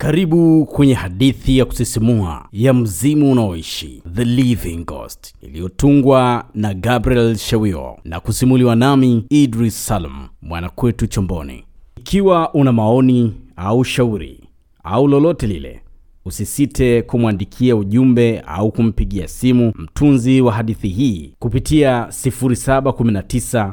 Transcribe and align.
Karibu 0.00 0.66
kwenye 0.66 0.94
hadithi 0.94 1.58
ya 1.58 1.64
kusisimua 1.64 2.48
ya 2.52 2.74
mzimu 2.74 3.32
unaoishi 3.32 4.02
The 4.14 4.24
Living 4.24 4.84
Ghost 4.84 5.34
iliyotungwa 5.42 6.44
na 6.54 6.74
Gabriel 6.74 7.36
Shewio 7.36 7.96
na 8.04 8.20
kusimuliwa 8.20 8.76
nami 8.76 9.24
Idris 9.30 9.86
Salum 9.86 10.28
mwanakwetu 10.42 11.06
Chomboni. 11.06 11.64
Ikiwa 11.98 12.54
una 12.54 12.72
maoni 12.72 13.34
au 13.56 13.84
shauri 13.84 14.40
au 14.84 15.08
lolote 15.08 15.46
lile, 15.46 15.80
usisite 16.24 17.02
kumwandikia 17.02 17.76
ujumbe 17.76 18.40
au 18.40 18.72
kumpigia 18.72 19.28
simu 19.28 19.72
mtunzi 19.76 20.40
wa 20.40 20.52
hadithi 20.52 20.88
hii 20.88 21.34
kupitia 21.38 22.04
0719 22.04 23.72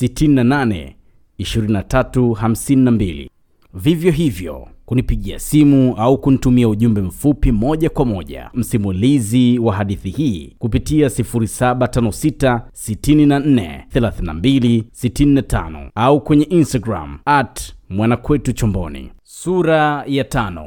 68 0.00 0.92
2352. 1.40 3.29
Vivyo 3.74 4.12
hivyo 4.12 4.68
kunipigia 4.86 5.38
simu 5.38 5.94
au 5.96 6.18
kunitumia 6.18 6.68
ujumbe 6.68 7.00
mfupi 7.00 7.52
moja 7.52 7.90
kwa 7.90 8.04
moja 8.04 8.50
msimulizi 8.54 9.58
wa 9.58 9.74
hadithi 9.74 10.10
hii 10.10 10.54
kupitia 10.58 11.08
0756 11.08 12.60
64 12.72 13.82
32 13.94 14.82
65 15.02 15.90
au 15.94 16.20
kwenye 16.20 16.44
Instagram 16.44 17.18
at 17.24 17.60
mwanakwetu 17.90 18.52
chomboni. 18.52 19.10
Sura 19.22 20.04
ya 20.06 20.24
tano: 20.24 20.66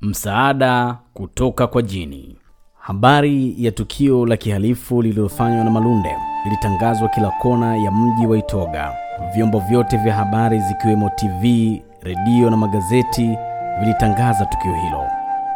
msaada 0.00 0.98
kutoka 1.14 1.66
kwa 1.66 1.82
jini. 1.82 2.36
Habari 2.78 3.54
ya 3.64 3.70
tukio 3.70 4.26
la 4.26 4.36
kihalifu 4.36 5.02
lililofanywa 5.02 5.64
na 5.64 5.70
Malunde 5.70 6.10
ilitangazwa 6.46 7.08
kila 7.08 7.30
kona 7.30 7.76
ya 7.76 7.90
mji 7.92 8.26
wa 8.26 8.38
Itoga. 8.38 8.92
Vyombo 9.34 9.58
vyote 9.68 9.96
vya 9.96 10.14
habari 10.14 10.60
zikiwemo 10.60 11.10
TV, 11.16 11.82
redio 12.02 12.50
na 12.50 12.56
magazeti 12.56 13.38
vilitangaza 13.80 14.44
tukio 14.46 14.72
hilo. 14.74 15.04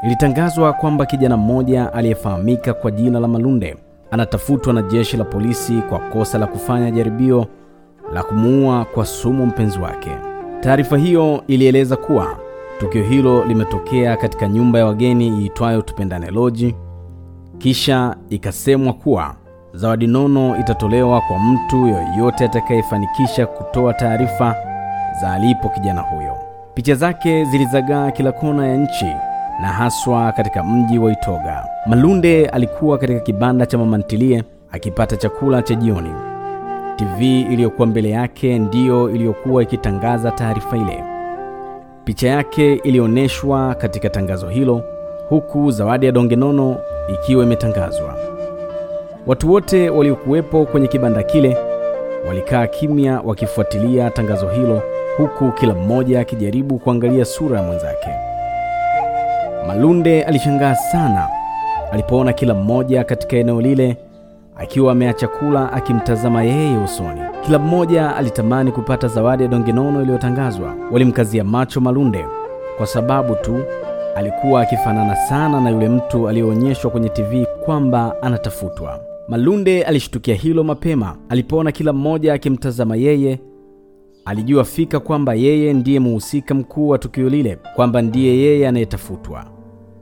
Ilitangazwa 0.02 0.72
kwamba 0.72 1.06
kijana 1.06 1.36
mmoja 1.36 1.92
aliyefahamika 1.92 2.74
kwa 2.74 2.90
jina 2.90 3.20
la 3.20 3.28
Malunde 3.28 3.76
anatafutwa 4.10 4.72
na 4.72 4.82
jeshi 4.82 5.16
la 5.16 5.24
polisi 5.24 5.82
kwa 5.88 5.98
kosa 5.98 6.38
la 6.38 6.46
kufanya 6.46 6.90
jaribio 6.90 7.46
la 8.12 8.22
kumuua 8.22 8.84
kwa 8.84 9.06
sumu 9.06 9.46
mpenzi 9.46 9.78
wake. 9.78 10.10
Taarifa 10.60 10.96
hiyo 10.96 11.42
ilieleza 11.46 11.96
kuwa 11.96 12.36
tukio 12.80 13.02
hilo 13.02 13.44
limetokea 13.44 14.16
katika 14.16 14.48
nyumba 14.48 14.78
ya 14.78 14.86
wageni 14.86 15.28
iitwayo 15.28 15.82
Tupendane 15.82 16.30
Lodge. 16.30 16.74
Kisha 17.58 18.16
ikasemwa 18.28 18.92
kuwa 18.92 19.34
zawadi 19.74 20.06
nono 20.06 20.56
itatolewa 20.60 21.20
kwa 21.20 21.38
mtu 21.38 21.86
yoyote 21.86 22.44
atakayefanikisha 22.44 23.46
kutoa 23.46 23.94
taarifa 23.94 24.54
za 25.20 25.32
alipo 25.32 25.68
kijana 25.68 26.00
huyo. 26.00 26.35
Picha 26.76 26.94
zake 26.94 27.44
zilizagaa 27.44 28.10
kila 28.10 28.32
kona 28.32 28.66
ya 28.68 28.76
nchi 28.76 29.04
na 29.60 29.68
haswa 29.68 30.32
katika 30.32 30.64
mji 30.64 30.98
wa 30.98 31.12
Itoga. 31.12 31.64
Malunde 31.86 32.46
alikuwa 32.46 32.98
katika 32.98 33.20
kibanda 33.20 33.66
cha 33.66 33.78
mama 33.78 33.98
ntilie 33.98 34.44
akipata 34.72 35.16
chakula 35.16 35.62
cha 35.62 35.74
jioni. 35.74 36.10
TV 36.96 37.40
iliyokuwa 37.40 37.86
mbele 37.86 38.10
yake 38.10 38.58
ndiyo 38.58 39.10
iliyokuwa 39.10 39.62
ikitangaza 39.62 40.30
taarifa 40.30 40.76
ile. 40.76 41.04
Picha 42.04 42.28
yake 42.28 42.74
ilionyeshwa 42.74 43.74
katika 43.74 44.08
tangazo 44.10 44.48
hilo, 44.48 44.82
huku 45.28 45.70
zawadi 45.70 46.06
ya 46.06 46.12
donge 46.12 46.36
nono 46.36 46.76
ikiwa 47.14 47.44
imetangazwa. 47.44 48.14
Watu 49.26 49.52
wote 49.52 49.90
waliokuwepo 49.90 50.64
kwenye 50.66 50.86
kibanda 50.86 51.22
kile 51.22 51.56
walikaa 52.28 52.66
kimya 52.66 53.20
wakifuatilia 53.20 54.10
tangazo 54.10 54.48
hilo 54.48 54.82
huku 55.16 55.52
kila 55.52 55.74
mmoja 55.74 56.20
akijaribu 56.20 56.78
kuangalia 56.78 57.24
sura 57.24 57.58
ya 57.60 57.66
mwenzake. 57.66 58.08
Malunde 59.66 60.22
alishangaa 60.22 60.74
sana 60.74 61.28
alipoona 61.92 62.32
kila 62.32 62.54
mmoja 62.54 63.04
katika 63.04 63.36
eneo 63.36 63.60
lile 63.60 63.96
akiwa 64.56 64.92
ameacha 64.92 65.28
kula 65.28 65.72
akimtazama 65.72 66.42
yeye 66.42 66.78
usoni. 66.78 67.20
Kila 67.46 67.58
mmoja 67.58 68.16
alitamani 68.16 68.72
kupata 68.72 69.08
zawadi 69.08 69.42
ya 69.42 69.48
dongenono 69.48 70.02
iliyotangazwa. 70.02 70.74
Walimkazia 70.92 71.44
macho 71.44 71.80
Malunde 71.80 72.24
kwa 72.76 72.86
sababu 72.86 73.34
tu 73.34 73.62
alikuwa 74.16 74.60
akifanana 74.62 75.16
sana 75.16 75.60
na 75.60 75.70
yule 75.70 75.88
mtu 75.88 76.28
aliyeonyeshwa 76.28 76.90
kwenye 76.90 77.08
TV 77.08 77.46
kwamba 77.64 78.22
anatafutwa. 78.22 79.00
Malunde 79.28 79.82
alishtukia 79.82 80.34
hilo 80.34 80.64
mapema 80.64 81.16
alipoona 81.28 81.72
kila 81.72 81.92
mmoja 81.92 82.34
akimtazama 82.34 82.96
yeye. 82.96 83.40
Alijua 84.26 84.64
fika 84.64 85.00
kwamba 85.00 85.34
yeye 85.34 85.72
ndiye 85.72 86.00
muhusika 86.00 86.54
mkuu 86.54 86.88
wa 86.88 86.98
tukio 86.98 87.28
lile, 87.28 87.58
kwamba 87.76 88.02
ndiye 88.02 88.38
yeye 88.38 88.68
anayetafutwa. 88.68 89.44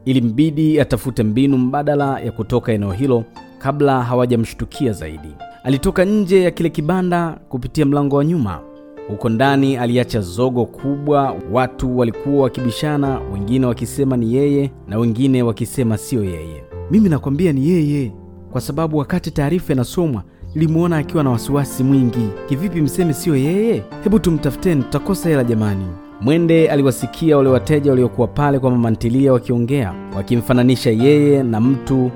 Ilimbidi 0.04 0.80
atafute 0.80 1.22
mbinu 1.22 1.58
mbadala 1.58 2.20
ya 2.20 2.32
kutoka 2.32 2.72
eneo 2.72 2.92
hilo 2.92 3.24
kabla 3.58 4.02
hawajamshtukia 4.02 4.92
zaidi. 4.92 5.28
Alitoka 5.64 6.04
nje 6.04 6.42
ya 6.42 6.50
kile 6.50 6.70
kibanda 6.70 7.38
kupitia 7.48 7.86
mlango 7.86 8.16
wa 8.16 8.24
nyuma. 8.24 8.60
Huko 9.08 9.28
ndani 9.28 9.76
aliacha 9.76 10.20
zogo 10.20 10.66
kubwa. 10.66 11.36
Watu 11.52 11.98
walikuwa 11.98 12.42
wakibishana, 12.42 13.20
wengine 13.32 13.66
wakisema 13.66 14.16
ni 14.16 14.34
yeye 14.34 14.70
na 14.88 14.98
wengine 14.98 15.42
wakisema 15.42 15.96
siyo 15.98 16.24
yeye. 16.24 16.64
Mimi 16.90 17.08
nakwambia 17.08 17.52
ni 17.52 17.68
yeye, 17.68 18.12
kwa 18.52 18.60
sababu 18.60 18.96
wakati 18.98 19.30
taarifa 19.30 19.72
inasomwa 19.72 20.22
nilimwona 20.54 20.96
akiwa 20.96 21.24
na 21.24 21.30
wasiwasi 21.30 21.84
mwingi. 21.84 22.28
Kivipi 22.48 22.80
mseme 22.80 23.12
siyo 23.12 23.36
yeye? 23.36 23.82
Hebu 24.04 24.18
tumtafuteni, 24.18 24.82
tutakosa 24.82 25.28
hela 25.28 25.44
jamani. 25.44 25.84
Mwende 26.20 26.68
aliwasikia 26.70 27.36
wale 27.36 27.48
wateja 27.48 27.90
waliokuwa 27.90 28.28
pale 28.28 28.58
kwa 28.58 28.70
mama 28.70 28.90
ntilia 28.90 29.32
wakiongea, 29.32 29.94
wakimfananisha 30.16 30.90
yeye 30.90 31.42
na 31.42 31.60
mtu 31.60 32.10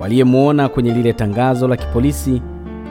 waliyemwona 0.00 0.68
kwenye 0.68 0.94
lile 0.94 1.12
tangazo 1.12 1.68
la 1.68 1.76
kipolisi 1.76 2.42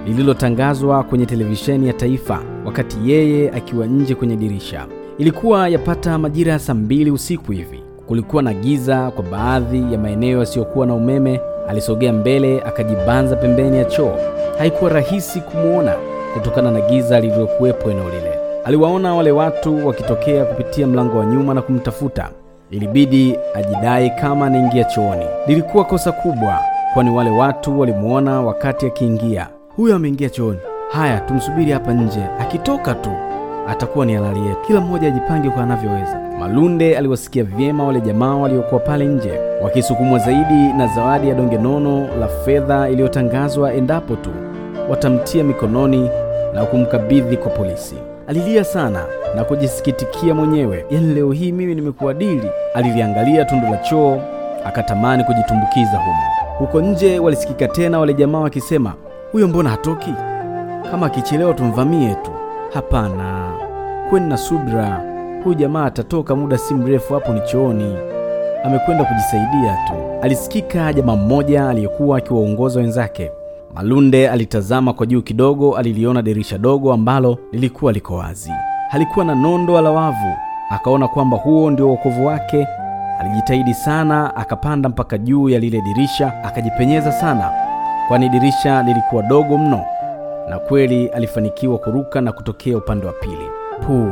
lililotangazwa 0.08 1.04
kwenye 1.04 1.26
televisheni 1.26 1.88
ya 1.88 1.94
taifa, 1.94 2.44
wakati 2.66 2.98
yeye 3.12 3.52
akiwa 3.52 3.86
nje 3.88 4.16
kwenye 4.16 4.36
dirisha. 4.36 4.86
Ilikuwa 5.18 5.70
yapata 5.70 6.18
majira 6.18 6.52
ya 6.54 6.60
saa 6.60 6.74
mbili 6.74 7.12
usiku 7.12 7.52
hivi. 7.52 7.80
Kulikuwa 8.08 8.44
na 8.44 8.54
giza 8.54 9.12
kwa 9.12 9.24
baadhi 9.24 9.94
ya 9.94 10.00
maeneo 10.00 10.40
yasiyokuwa 10.40 10.86
na 10.88 10.94
umeme. 10.94 11.40
Alisogea 11.70 12.14
mbele 12.14 12.62
akajibanza 12.62 13.36
pembeni 13.36 13.78
ya 13.78 13.86
choo. 13.86 14.16
Haikuwa 14.58 14.92
rahisi 14.92 15.40
kumwona 15.42 15.94
kutokana 16.34 16.72
na 16.72 16.82
giza 16.82 17.20
lililokuwepo 17.20 17.92
eneo 17.92 18.10
lile. 18.10 18.32
Aliwaona 18.66 19.16
wale 19.16 19.32
watu 19.32 19.88
wakitokea 19.88 20.46
kupitia 20.46 20.88
mlango 20.88 21.18
wa 21.20 21.26
nyuma 21.26 21.54
na 21.54 21.62
kumtafuta. 21.62 22.30
Ilibidi 22.72 23.38
ajidai 23.56 24.10
kama 24.10 24.46
anaingia 24.46 24.84
chooni. 24.84 25.26
Lilikuwa 25.48 25.86
kosa 25.86 26.12
kubwa, 26.12 26.60
kwani 26.94 27.10
wale 27.10 27.30
watu 27.30 27.80
walimwona 27.80 28.42
wakati 28.42 28.86
akiingia. 28.88 29.48
Huyo 29.76 29.96
ameingia 29.96 30.30
chooni, 30.30 30.60
haya 30.92 31.20
tumsubiri 31.20 31.72
hapa 31.72 31.94
nje, 31.94 32.24
akitoka 32.40 32.94
tu 32.96 33.10
atakuwa 33.68 34.06
ni 34.06 34.14
halali 34.14 34.40
yetu. 34.48 34.60
Kila 34.68 34.82
mmoja 34.82 35.08
ajipange 35.08 35.50
kwa 35.50 35.64
anavyoweza. 35.64 36.21
Malunde 36.42 36.98
aliwasikia 36.98 37.44
vyema 37.44 37.84
wale 37.84 38.02
jamaa 38.02 38.36
waliokuwa 38.36 38.80
pale 38.80 39.06
nje 39.06 39.32
wakisukumwa 39.64 40.20
zaidi 40.20 40.74
na 40.78 40.88
zawadi 40.88 41.30
ya 41.30 41.36
donge 41.36 41.58
nono 41.58 42.08
la 42.20 42.28
fedha 42.28 42.90
iliyotangazwa 42.90 43.74
endapo 43.74 44.16
tu 44.16 44.30
watamtia 44.90 45.44
mikononi 45.44 46.10
na 46.54 46.66
kumkabidhi 46.66 47.38
kwa 47.38 47.52
polisi. 47.52 47.96
Alilia 48.28 48.64
sana 48.64 49.06
na 49.36 49.44
kujisikitikia 49.44 50.36
mwenyewe, 50.36 50.86
yaani 50.90 51.14
leo 51.14 51.32
hii 51.32 51.52
mimi 51.52 51.76
nimekuwa 51.76 52.14
dili. 52.14 52.50
Aliliangalia 52.74 53.46
tundu 53.46 53.68
la 53.68 53.78
choo 53.78 54.22
akatamani 54.66 55.24
kujitumbukiza 55.24 55.98
humo. 55.98 56.24
Huko 56.58 56.82
nje 56.82 57.20
walisikika 57.20 57.68
tena 57.68 58.00
wale 58.00 58.14
jamaa 58.14 58.40
wakisema, 58.40 58.94
huyo 59.32 59.48
mbona 59.48 59.70
hatoki? 59.70 60.14
Kama 60.92 61.06
akichelewa 61.06 61.54
tumvamie 61.54 62.16
tu. 62.16 62.32
Hapana, 62.74 63.52
kweni 64.10 64.30
na 64.30 64.38
subra, 64.38 65.11
huyu 65.44 65.56
jamaa 65.56 65.86
atatoka 65.86 66.36
muda 66.36 66.58
si 66.58 66.74
mrefu, 66.74 67.14
hapo 67.14 67.34
ni 67.34 67.42
chooni, 67.42 67.96
amekwenda 68.64 69.04
kujisaidia 69.06 69.78
tu. 69.88 69.94
Alisikika 70.22 70.94
jamaa 70.94 71.16
mmoja 71.16 71.70
aliyekuwa 71.70 72.18
akiwaongoza 72.18 72.80
wenzake. 72.80 73.32
Malunde 73.74 74.30
alitazama 74.30 74.94
kwa 74.94 75.06
juu 75.06 75.22
kidogo, 75.22 75.78
aliliona 75.78 76.22
dirisha 76.22 76.58
dogo 76.58 76.94
ambalo 76.94 77.38
lilikuwa 77.52 77.92
liko 77.92 78.16
wazi, 78.16 78.52
halikuwa 78.90 79.26
na 79.26 79.36
nondo 79.36 79.74
wala 79.74 79.92
wavu. 79.92 80.34
Akaona 80.70 81.08
kwamba 81.08 81.38
huo 81.38 81.72
ndio 81.72 81.90
wokovu 81.90 82.26
wake. 82.26 82.68
Alijitahidi 83.20 83.74
sana, 83.74 84.36
akapanda 84.36 84.90
mpaka 84.90 85.18
juu 85.18 85.50
ya 85.50 85.60
lile 85.60 85.82
dirisha, 85.82 86.44
akajipenyeza 86.44 87.12
sana, 87.12 87.52
kwani 88.08 88.30
dirisha 88.30 88.84
lilikuwa 88.84 89.24
dogo 89.24 89.58
mno, 89.58 89.86
na 90.50 90.60
kweli 90.60 91.08
alifanikiwa 91.08 91.78
kuruka 91.78 92.22
na 92.22 92.32
kutokea 92.32 92.78
upande 92.78 93.06
wa 93.08 93.14
pili. 93.14 93.46
Puu, 93.88 94.12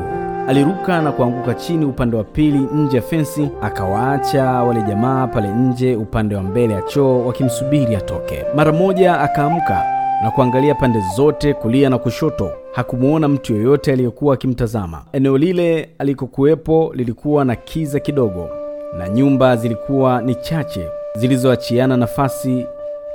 aliruka 0.50 1.02
na 1.02 1.12
kuanguka 1.12 1.54
chini 1.54 1.86
upande 1.86 2.18
wa 2.18 2.24
pili 2.24 2.60
nje 2.60 2.98
ya 2.98 3.04
fensi. 3.04 3.50
Akawaacha 3.62 4.44
wale 4.44 4.82
jamaa 4.82 5.28
pale 5.28 5.48
nje 5.48 5.96
upande 5.96 6.36
wa 6.36 6.44
mbele 6.44 6.74
ya 6.74 6.82
choo 6.82 7.26
wakimsubiri 7.26 7.96
atoke. 7.96 8.46
Mara 8.56 8.72
moja 8.72 9.20
akaamka 9.20 9.84
na 10.24 10.32
kuangalia 10.32 10.76
pande 10.76 11.00
zote, 11.16 11.54
kulia 11.54 11.90
na 11.90 11.98
kushoto. 11.98 12.52
Hakumwona 12.74 13.28
mtu 13.28 13.56
yoyote 13.56 13.92
aliyekuwa 13.94 14.34
akimtazama. 14.34 15.06
Eneo 15.14 15.38
lile 15.38 15.90
alikokuwepo 16.00 16.92
lilikuwa 16.96 17.46
na 17.46 17.56
kiza 17.56 18.00
kidogo, 18.00 18.50
na 18.98 19.10
nyumba 19.10 19.56
zilikuwa 19.56 20.22
ni 20.22 20.36
chache 20.36 20.88
zilizoachiana 21.16 21.98
nafasi 21.98 22.66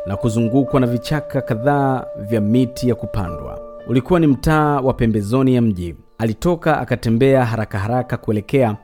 na 0.07 0.17
kuzungukwa 0.17 0.81
na 0.81 0.87
vichaka 0.87 1.41
kadhaa 1.41 2.05
vya 2.17 2.41
miti 2.41 2.89
ya 2.89 2.95
kupandwa. 2.95 3.61
Ulikuwa 3.89 4.21
ni 4.21 4.27
mtaa 4.27 4.81
wa 4.81 4.93
pembezoni 4.95 5.55
ya 5.55 5.63
mji. 5.63 5.95
Alitoka 6.19 6.79
akatembea 6.81 7.45
haraka 7.45 7.79
haraka 7.79 8.17
kuelekea 8.17 8.77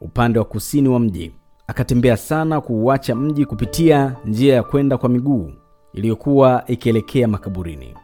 upande 0.00 0.38
wa 0.38 0.44
kusini 0.44 0.88
wa 0.88 1.00
mji. 1.00 1.32
Akatembea 1.66 2.16
sana 2.16 2.60
kuuacha 2.60 3.14
mji 3.14 3.44
kupitia 3.46 4.16
njia 4.24 4.54
ya 4.54 4.62
kwenda 4.62 4.98
kwa 4.98 5.08
miguu 5.08 5.50
iliyokuwa 5.92 6.64
ikielekea 6.66 7.28
makaburini. 7.28 7.94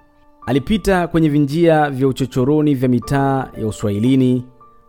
Alipita 0.47 1.07
kwenye 1.09 1.29
vinjia 1.29 1.91
vya 1.91 2.09
uchochoroni 2.09 2.75
vya 2.75 2.89
mitaa 2.89 3.49
ya 3.61 3.67
Uswahilini 3.67 4.45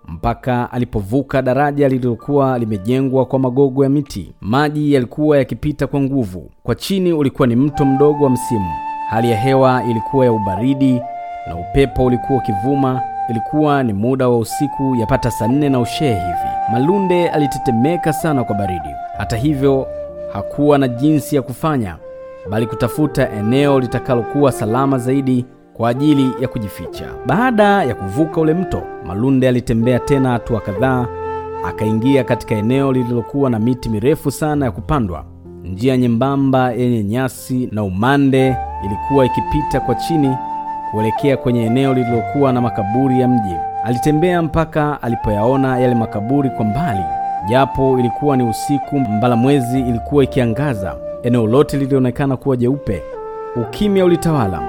mpaka 0.08 0.72
alipovuka 0.72 1.42
daraja 1.42 1.88
lililokuwa 1.90 2.60
limejengwa 2.60 3.26
kwa 3.26 3.40
magogo 3.40 3.84
ya 3.84 3.90
miti. 3.90 4.34
Maji 4.42 4.94
yalikuwa 4.94 5.38
yakipita 5.38 5.88
kwa 5.88 6.02
nguvu. 6.02 6.52
Kwa 6.64 6.76
chini 6.76 7.14
ulikuwa 7.14 7.48
ni 7.48 7.56
mto 7.56 7.86
mdogo 7.86 8.24
wa 8.24 8.30
msimu. 8.30 8.72
Hali 9.10 9.32
ya 9.32 9.38
hewa 9.38 9.84
ilikuwa 9.84 10.26
ya 10.26 10.32
ubaridi 10.32 10.94
na 11.48 11.56
upepo 11.56 12.06
ulikuwa 12.06 12.40
ukivuma. 12.40 13.02
Ilikuwa 13.32 13.84
ni 13.84 13.94
muda 13.94 14.30
wa 14.30 14.38
usiku, 14.38 14.96
yapata 14.96 15.32
saa 15.32 15.48
nne 15.48 15.70
na 15.70 15.80
ushee 15.80 16.14
hivi. 16.14 16.50
Malunde 16.72 17.30
alitetemeka 17.30 18.14
sana 18.14 18.44
kwa 18.44 18.56
baridi. 18.56 18.90
Hata 19.18 19.38
hivyo, 19.38 19.88
hakuwa 20.34 20.78
na 20.78 20.88
jinsi 20.88 21.36
ya 21.36 21.42
kufanya 21.42 21.96
bali 22.50 22.66
kutafuta 22.68 23.30
eneo 23.32 23.80
litakalokuwa 23.80 24.52
salama 24.52 24.98
zaidi 24.98 25.46
kwa 25.74 25.90
ajili 25.90 26.32
ya 26.40 26.48
kujificha. 26.48 27.06
Baada 27.26 27.84
ya 27.84 27.96
kuvuka 27.96 28.42
ule 28.42 28.54
mto, 28.54 28.82
Malunde 29.08 29.48
alitembea 29.50 30.00
tena 30.00 30.32
hatua 30.32 30.60
kadhaa, 30.62 31.08
akaingia 31.68 32.24
katika 32.24 32.56
eneo 32.56 32.92
lililokuwa 32.94 33.50
na 33.50 33.60
miti 33.60 33.90
mirefu 33.90 34.32
sana 34.32 34.66
ya 34.66 34.72
kupandwa. 34.72 35.26
Njia 35.64 35.98
nyembamba 35.98 36.72
yenye 36.72 37.04
nyasi 37.04 37.70
na 37.72 37.84
umande 37.84 38.56
ilikuwa 38.86 39.26
ikipita 39.26 39.80
kwa 39.80 39.96
chini 39.96 40.36
kuelekea 40.92 41.38
kwenye 41.38 41.66
eneo 41.66 41.94
lililokuwa 41.94 42.54
na 42.54 42.62
makaburi 42.62 43.20
ya 43.20 43.28
mji. 43.28 43.56
Alitembea 43.84 44.42
mpaka 44.42 45.02
alipoyaona 45.02 45.80
yale 45.80 45.96
makaburi 45.96 46.50
kwa 46.50 46.66
mbali, 46.66 47.04
japo 47.50 48.00
ilikuwa 48.00 48.38
ni 48.38 48.44
usiku, 48.50 49.00
mbala 49.00 49.36
mwezi 49.36 49.80
ilikuwa 49.80 50.24
ikiangaza. 50.24 50.96
Eneo 51.24 51.48
lote 51.48 51.78
lilionekana 51.78 52.38
kuwa 52.38 52.58
jeupe. 52.58 53.04
Ukimya 53.56 54.06
ulitawala. 54.06 54.62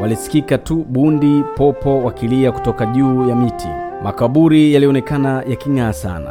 Walisikika 0.00 0.58
tu 0.58 0.84
bundi 0.88 1.44
popo 1.56 2.02
wakilia 2.04 2.52
kutoka 2.52 2.86
juu 2.86 3.28
ya 3.28 3.36
miti. 3.36 3.68
Makaburi 4.02 4.74
yalionekana 4.74 5.42
yaking'aa 5.48 5.92
sana, 5.92 6.30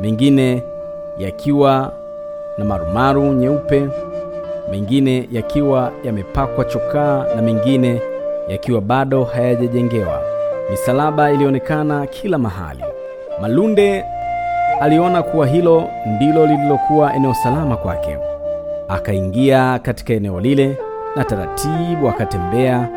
mengine 0.00 0.62
yakiwa 1.18 1.92
na 2.58 2.64
marumaru 2.64 3.32
nyeupe, 3.32 3.88
mengine 4.70 5.28
yakiwa 5.32 5.92
yamepakwa 6.04 6.64
chokaa 6.64 7.24
na 7.36 7.42
mengine 7.42 8.00
yakiwa 8.48 8.80
bado 8.80 9.24
hayajajengewa. 9.24 10.22
Misalaba 10.70 11.30
ilionekana 11.32 12.06
kila 12.06 12.38
mahali. 12.38 12.84
Malunde 13.40 14.04
aliona 14.80 15.22
kuwa 15.22 15.46
hilo 15.46 15.84
ndilo 16.06 16.46
lililokuwa 16.46 17.14
eneo 17.14 17.34
salama 17.34 17.76
kwake. 17.76 18.18
Akaingia 18.88 19.78
katika 19.78 20.12
eneo 20.14 20.40
lile 20.40 20.76
na 21.16 21.24
taratibu 21.24 22.08
akatembea 22.08 22.88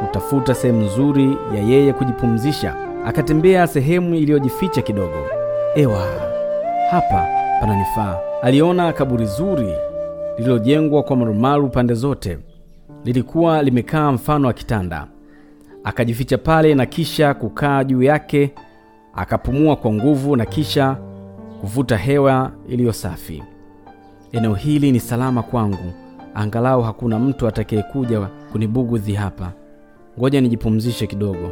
kutafuta 0.00 0.54
sehemu 0.54 0.80
nzuri 0.82 1.36
ya 1.54 1.60
yeye 1.62 1.92
kujipumzisha. 1.92 2.74
Akatembea 3.06 3.66
sehemu 3.66 4.14
iliyojificha 4.14 4.82
kidogo. 4.82 5.26
Ewa, 5.74 6.06
hapa 6.90 7.26
pananifaa. 7.60 8.18
Aliona 8.42 8.92
kaburi 8.92 9.26
zuri 9.26 9.72
lililojengwa 10.38 11.02
kwa 11.02 11.16
marumaru 11.16 11.68
pande 11.68 11.94
zote, 11.94 12.38
lilikuwa 13.04 13.62
limekaa 13.62 14.12
mfano 14.12 14.46
wa 14.48 14.52
kitanda. 14.52 15.06
Akajificha 15.84 16.38
pale 16.38 16.74
na 16.74 16.86
kisha 16.86 17.34
kukaa 17.34 17.84
juu 17.84 18.02
yake, 18.02 18.54
akapumua 19.14 19.76
kwa 19.76 19.92
nguvu 19.92 20.36
na 20.36 20.46
kisha 20.46 20.96
kuvuta 21.60 21.96
hewa 21.96 22.52
iliyo 22.68 22.92
safi. 22.92 23.42
Eneo 24.32 24.54
hili 24.54 24.92
ni 24.92 25.00
salama 25.00 25.42
kwangu, 25.42 25.92
angalau 26.34 26.82
hakuna 26.82 27.18
mtu 27.18 27.48
atakayekuja 27.48 28.20
kunibugudhi 28.52 29.12
hapa. 29.14 29.52
Ngoja 30.18 30.40
nijipumzishe 30.40 31.06
kidogo. 31.06 31.50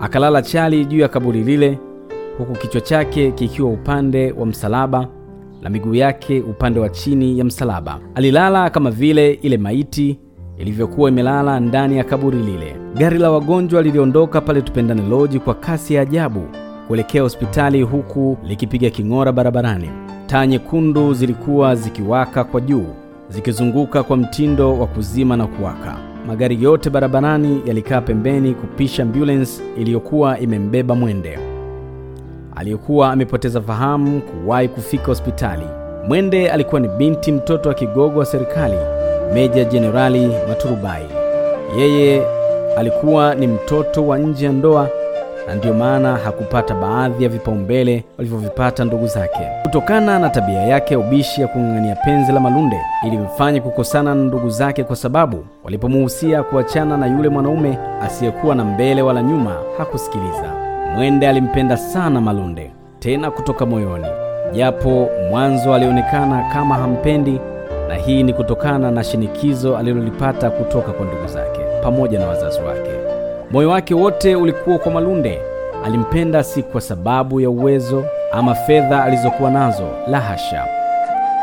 Akalala 0.00 0.42
chali 0.42 0.84
juu 0.84 0.98
ya 0.98 1.08
kaburi 1.08 1.42
lile, 1.44 1.78
huku 2.38 2.52
kichwa 2.52 2.80
chake 2.80 3.32
kikiwa 3.32 3.70
upande 3.70 4.32
wa 4.32 4.46
msalaba 4.46 5.08
na 5.62 5.70
miguu 5.70 5.94
yake 5.94 6.40
upande 6.40 6.80
wa 6.80 6.88
chini 6.88 7.38
ya 7.38 7.44
msalaba. 7.44 8.00
Alilala 8.14 8.70
kama 8.70 8.90
vile 8.90 9.32
ile 9.32 9.56
maiti 9.56 10.18
ilivyokuwa 10.58 11.10
imelala 11.10 11.60
ndani 11.60 11.96
ya 11.98 12.04
kaburi 12.04 12.38
lile. 12.38 12.76
Gari 12.96 13.18
la 13.18 13.30
wagonjwa 13.30 13.82
liliondoka 13.82 14.40
pale 14.40 14.62
Tupendane 14.62 15.02
Lodge 15.08 15.38
kwa 15.38 15.54
kasi 15.54 15.94
ya 15.94 16.02
ajabu 16.02 16.42
kuelekea 16.88 17.22
hospitali, 17.22 17.82
huku 17.82 18.38
likipiga 18.46 18.90
king'ora 18.90 19.32
barabarani. 19.32 19.90
Taa 20.26 20.46
nyekundu 20.46 21.14
zilikuwa 21.14 21.74
zikiwaka 21.74 22.44
kwa 22.44 22.60
juu, 22.60 22.86
zikizunguka 23.28 24.02
kwa 24.02 24.16
mtindo 24.16 24.78
wa 24.78 24.86
kuzima 24.86 25.36
na 25.36 25.46
kuwaka. 25.46 25.96
Magari 26.26 26.62
yote 26.62 26.90
barabarani 26.90 27.62
yalikaa 27.66 28.00
pembeni 28.00 28.54
kupisha 28.54 29.02
ambulance 29.02 29.62
iliyokuwa 29.78 30.38
imembeba 30.40 30.94
Mwende 30.94 31.38
aliyekuwa 32.56 33.12
amepoteza 33.12 33.60
fahamu 33.60 34.20
kuwahi 34.20 34.68
kufika 34.68 35.06
hospitali. 35.06 35.66
Mwende 36.08 36.50
alikuwa 36.50 36.80
ni 36.80 36.88
binti 36.88 37.32
mtoto 37.32 37.68
wa 37.68 37.74
kigogo 37.74 38.18
wa 38.18 38.26
serikali, 38.26 38.76
Meja 39.34 39.64
Jenerali 39.64 40.30
Maturubai. 40.48 41.06
Yeye 41.78 42.22
alikuwa 42.78 43.34
ni 43.34 43.46
mtoto 43.46 44.06
wa 44.06 44.18
nje 44.18 44.46
ya 44.46 44.52
ndoa 44.52 44.88
na 45.48 45.54
ndiyo 45.54 45.74
maana 45.74 46.16
hakupata 46.16 46.74
baadhi 46.74 47.22
ya 47.24 47.28
vipaumbele 47.30 48.04
walivyovipata 48.18 48.84
ndugu 48.84 49.06
zake. 49.06 49.38
Kutokana 49.62 50.18
na 50.18 50.28
tabia 50.30 50.62
yake 50.62 50.94
ya 50.94 51.00
ubishi 51.00 51.40
ya 51.40 51.48
kung'ang'ania 51.48 51.96
penzi 52.04 52.32
la 52.32 52.40
Malunde, 52.40 52.80
ilimfanya 53.06 53.60
kukosana 53.60 54.14
na 54.14 54.24
ndugu 54.24 54.50
zake, 54.50 54.84
kwa 54.84 54.96
sababu 54.96 55.44
walipomuhusia 55.64 56.42
kuachana 56.42 56.96
na 56.96 57.06
yule 57.06 57.28
mwanaume 57.28 57.78
asiyekuwa 58.02 58.54
na 58.54 58.64
mbele 58.64 59.02
wala 59.02 59.22
nyuma, 59.22 59.56
hakusikiliza. 59.78 60.52
Mwende 60.94 61.28
alimpenda 61.28 61.76
sana 61.76 62.20
Malunde, 62.20 62.70
tena 62.98 63.30
kutoka 63.30 63.66
moyoni, 63.66 64.06
japo 64.52 65.08
mwanzo 65.30 65.74
alionekana 65.74 66.44
kama 66.52 66.74
hampendi, 66.74 67.40
na 67.88 67.94
hii 67.94 68.22
ni 68.22 68.32
kutokana 68.32 68.90
na 68.90 69.04
shinikizo 69.04 69.76
alilolipata 69.76 70.50
kutoka 70.50 70.92
kwa 70.92 71.06
ndugu 71.06 71.26
zake 71.26 71.60
pamoja 71.82 72.18
na 72.18 72.26
wazazi 72.26 72.60
wake. 72.60 72.90
Moyo 73.50 73.70
wake 73.70 73.94
wote 73.94 74.36
ulikuwa 74.36 74.78
kwa 74.78 74.92
Malunde. 74.92 75.40
Alimpenda 75.84 76.42
si 76.44 76.62
kwa 76.62 76.80
sababu 76.80 77.40
ya 77.40 77.50
uwezo 77.50 78.04
ama 78.32 78.54
fedha 78.54 79.04
alizokuwa 79.04 79.50
nazo, 79.50 79.88
la 80.08 80.20
hasha, 80.20 80.64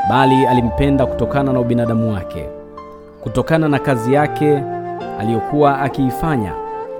bali 0.09 0.45
alimpenda 0.45 1.05
kutokana 1.05 1.53
na 1.53 1.59
ubinadamu 1.59 2.13
wake, 2.13 2.45
kutokana 3.23 3.67
na 3.69 3.79
kazi 3.79 4.13
yake 4.13 4.63
aliyokuwa 5.19 5.79
akiifanya. 5.81 6.51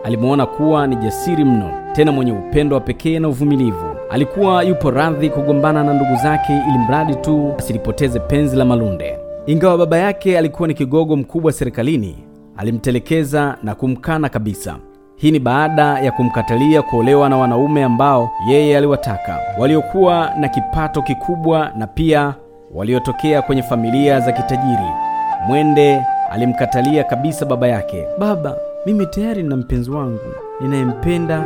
Alimwona 0.04 0.46
kuwa 0.46 0.88
ni 0.88 0.96
jasiri 0.96 1.46
mno, 1.46 1.72
tena 1.94 2.12
mwenye 2.12 2.32
upendo 2.32 2.76
wa 2.76 2.82
pekee 2.82 3.20
na 3.20 3.28
uvumilivu. 3.28 3.86
Alikuwa 4.10 4.64
yupo 4.64 4.92
radhi 4.92 5.30
kugombana 5.30 5.84
na 5.84 5.94
ndugu 5.94 6.16
zake 6.16 6.54
ili 6.70 6.78
mradi 6.88 7.16
tu 7.16 7.54
asilipoteze 7.58 8.20
penzi 8.20 8.56
la 8.56 8.66
Malunde. 8.66 9.18
Ingawa 9.46 9.78
baba 9.78 9.98
yake 9.98 10.38
alikuwa 10.38 10.68
ni 10.68 10.74
kigogo 10.74 11.16
mkubwa 11.16 11.52
serikalini, 11.52 12.18
alimtelekeza 12.58 13.58
na 13.64 13.76
kumkana 13.76 14.30
kabisa. 14.30 14.76
Hii 15.16 15.32
ni 15.32 15.40
baada 15.40 16.00
ya 16.00 16.12
kumkatalia 16.12 16.82
kuolewa 16.82 17.30
na 17.30 17.38
wanaume 17.38 17.84
ambao 17.84 18.32
yeye 18.50 18.78
aliwataka, 18.78 19.40
waliokuwa 19.60 20.32
na 20.40 20.48
kipato 20.50 21.02
kikubwa 21.02 21.72
na 21.78 21.88
pia 21.88 22.34
waliotokea 22.74 23.42
kwenye 23.42 23.64
familia 23.64 24.20
za 24.20 24.32
kitajiri. 24.32 24.90
Mwende 25.48 26.02
alimkatalia 26.32 27.04
kabisa 27.04 27.46
baba 27.46 27.68
yake. 27.68 28.08
Baba, 28.20 28.58
mimi 28.86 29.06
tayari 29.06 29.44
nina 29.44 29.56
mpenzi 29.56 29.92
wangu 29.92 30.20
ninayempenda 30.62 31.40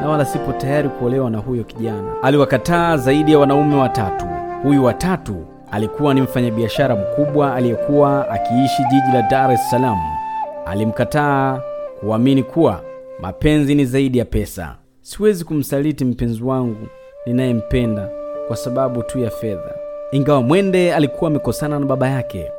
na 0.00 0.08
wala 0.08 0.24
sipo 0.24 0.52
tayari 0.52 0.88
kuolewa 0.88 1.30
na 1.30 1.38
huyo 1.38 1.64
kijana. 1.64 2.08
Aliwakataa 2.22 2.96
zaidi 2.96 3.32
ya 3.32 3.38
wanaume 3.38 3.76
watatu. 3.76 4.26
Huyu 4.62 4.84
watatu 4.84 5.36
alikuwa 5.70 6.14
ni 6.14 6.20
mfanyabiashara 6.20 6.96
mkubwa 6.96 7.54
aliyekuwa 7.54 8.28
akiishi 8.30 8.82
jiji 8.90 9.12
la 9.14 9.22
Dar 9.22 9.52
es 9.52 9.70
Salaam. 9.70 9.98
Alimkataa 10.66 11.60
kuamini 12.00 12.42
kuwa 12.42 12.80
mapenzi 13.20 13.74
ni 13.74 13.84
zaidi 13.84 14.18
ya 14.18 14.24
pesa. 14.24 14.76
Siwezi 15.00 15.44
kumsaliti 15.44 16.04
mpenzi 16.04 16.42
wangu 16.42 16.86
ninayempenda 17.26 18.08
kwa 18.48 18.56
sababu 18.56 19.02
tu 19.02 19.18
ya 19.18 19.30
fedha. 19.30 19.74
Ingawa 20.12 20.42
Mwende 20.42 20.94
alikuwa 20.94 21.30
amekosana 21.30 21.78
na 21.78 21.86
baba 21.86 22.08
yake, 22.08 22.50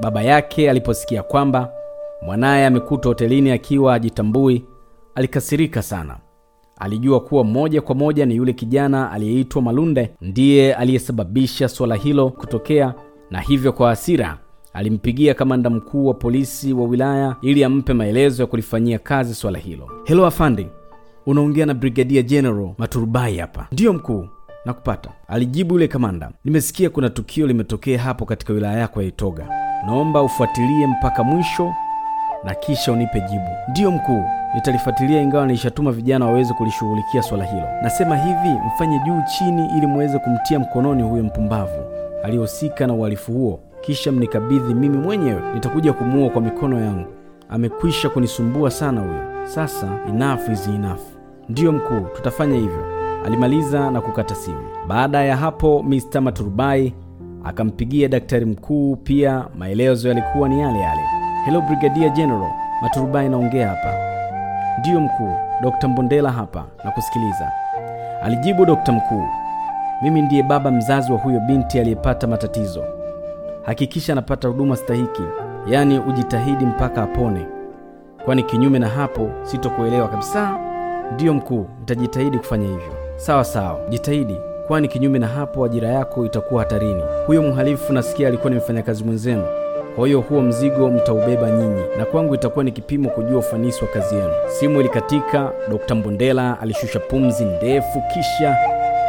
baba 0.00 0.22
yake 0.22 0.70
aliposikia 0.70 1.22
kwamba 1.22 1.72
mwanaye 2.22 2.66
amekutwa 2.66 3.08
hotelini 3.08 3.50
akiwa 3.50 3.94
ajitambui, 3.94 4.64
alikasirika 5.14 5.82
sana. 5.82 6.16
Alijua 6.78 7.20
kuwa 7.20 7.44
moja 7.44 7.80
kwa 7.80 7.94
moja 7.94 8.26
ni 8.26 8.36
yule 8.36 8.52
kijana 8.52 9.10
aliyeitwa 9.12 9.62
Malunde 9.62 10.10
ndiye 10.20 10.74
aliyesababisha 10.74 11.68
suala 11.68 11.94
hilo 11.94 12.30
kutokea, 12.30 12.94
na 13.30 13.40
hivyo 13.40 13.72
kwa 13.72 13.88
hasira 13.88 14.38
alimpigia 14.72 15.34
kamanda 15.34 15.70
mkuu 15.70 16.06
wa 16.06 16.14
polisi 16.14 16.72
wa 16.72 16.84
wilaya 16.84 17.36
ili 17.42 17.64
ampe 17.64 17.92
maelezo 17.92 18.42
ya 18.42 18.46
kulifanyia 18.46 18.98
kazi 18.98 19.34
swala 19.34 19.58
hilo. 19.58 19.90
Helo 20.04 20.26
afande, 20.26 20.68
unaongea 21.26 21.66
na 21.66 21.74
Brigadia 21.74 22.22
General 22.22 22.70
Maturubai 22.78 23.38
hapa. 23.38 23.66
Ndiyo 23.72 23.92
mkuu, 23.92 24.28
nakupata, 24.64 25.10
alijibu 25.28 25.74
yule 25.74 25.88
kamanda. 25.88 26.30
Nimesikia 26.44 26.90
kuna 26.90 27.10
tukio 27.10 27.46
limetokea 27.46 27.98
hapo 28.02 28.24
katika 28.24 28.52
wilaya 28.52 28.78
yako 28.78 29.02
ya 29.02 29.08
Itoga, 29.08 29.48
naomba 29.86 30.22
ufuatilie 30.22 30.86
mpaka 30.86 31.24
mwisho 31.24 31.72
na 32.44 32.54
kisha 32.54 32.92
unipe 32.92 33.20
jibu. 33.20 33.48
Ndiyo 33.70 33.90
mkuu, 33.90 34.24
nitalifuatilia 34.54 35.22
ingawa 35.22 35.46
nilishatuma 35.46 35.92
vijana 35.92 36.26
waweze 36.26 36.54
kulishughulikia 36.54 37.22
swala 37.22 37.44
hilo. 37.44 37.66
Nasema 37.82 38.16
hivi, 38.16 38.58
mfanye 38.66 38.98
juu 38.98 39.20
chini 39.38 39.68
ili 39.78 39.86
muweze 39.86 40.18
kumtia 40.18 40.58
mkononi 40.58 41.02
huyo 41.02 41.22
mpumbavu 41.24 41.82
aliyehusika 42.24 42.86
na 42.86 42.92
uhalifu 42.94 43.32
huo, 43.32 43.60
kisha 43.80 44.12
mnikabidhi 44.12 44.74
mimi 44.74 44.98
mwenyewe. 44.98 45.40
Nitakuja 45.54 45.92
kumuua 45.92 46.30
kwa 46.30 46.42
mikono 46.42 46.80
yangu. 46.84 47.06
Amekwisha 47.48 48.08
kunisumbua 48.08 48.70
sana 48.70 49.00
huyo. 49.00 49.46
Sasa 49.46 49.86
enough 50.08 50.48
is 50.52 50.68
enough. 50.68 51.00
Ndiyo 51.48 51.72
mkuu, 51.72 52.00
tutafanya 52.16 52.54
hivyo, 52.56 52.84
alimaliza 53.26 53.90
na 53.90 54.00
kukata 54.00 54.34
simu. 54.34 54.58
Baada 54.88 55.24
ya 55.24 55.36
hapo, 55.36 55.82
Mr. 55.82 56.20
Maturubai 56.20 56.94
akampigia 57.44 58.08
daktari 58.08 58.44
mkuu, 58.44 58.96
pia 58.96 59.44
maelezo 59.58 60.08
yalikuwa 60.08 60.48
ni 60.48 60.60
yale 60.60 60.78
yale. 60.80 61.00
Hello 61.44 61.60
Brigadier 61.60 62.10
General, 62.12 62.50
Maturubai 62.82 63.28
naongea 63.28 63.68
hapa. 63.68 64.03
Ndiyo 64.84 65.00
mkuu, 65.00 65.32
Dr. 65.62 65.88
Mbondela 65.88 66.32
hapa 66.32 66.64
na 66.84 66.90
kusikiliza, 66.90 67.52
alijibu 68.22 68.66
dokta 68.66 68.92
mkuu. 68.92 69.22
Mimi 70.02 70.22
ndiye 70.22 70.42
baba 70.42 70.70
mzazi 70.70 71.12
wa 71.12 71.18
huyo 71.18 71.40
binti 71.40 71.80
aliyepata 71.80 72.26
matatizo. 72.26 72.84
Hakikisha 73.62 74.12
anapata 74.12 74.48
huduma 74.48 74.76
stahiki, 74.76 75.22
yaani 75.66 75.98
ujitahidi 75.98 76.66
mpaka 76.66 77.02
apone, 77.02 77.46
kwani 78.24 78.42
kinyume 78.42 78.78
na 78.78 78.88
hapo 78.88 79.30
sitokuelewa 79.42 80.08
kabisa. 80.08 80.58
Ndiyo 81.14 81.34
mkuu, 81.34 81.66
nitajitahidi 81.80 82.38
kufanya 82.38 82.66
hivyo. 82.66 82.92
Sawa 83.16 83.44
sawa, 83.44 83.80
jitahidi, 83.88 84.36
kwani 84.66 84.88
kinyume 84.88 85.18
na 85.18 85.26
hapo 85.26 85.64
ajira 85.64 85.88
yako 85.88 86.26
itakuwa 86.26 86.62
hatarini. 86.62 87.02
Huyo 87.26 87.42
mhalifu 87.42 87.92
nasikia 87.92 88.28
alikuwa 88.28 88.50
ni 88.50 88.56
mfanyakazi 88.56 89.04
mwenzenu, 89.04 89.44
kwa 89.96 90.06
hiyo 90.06 90.20
huo 90.20 90.40
mzigo 90.42 90.88
mtaubeba 90.90 91.50
nyinyi, 91.50 91.82
na 91.98 92.04
kwangu 92.04 92.34
itakuwa 92.34 92.64
ni 92.64 92.72
kipimo 92.72 93.10
kujua 93.10 93.38
ufanisi 93.38 93.84
wa 93.84 93.90
kazi 93.90 94.14
yenu. 94.14 94.32
Simu 94.46 94.80
ilikatika. 94.80 95.50
Dr. 95.70 95.94
Mbondela 95.94 96.60
alishusha 96.60 97.00
pumzi 97.00 97.44
ndefu, 97.44 98.02
kisha 98.14 98.56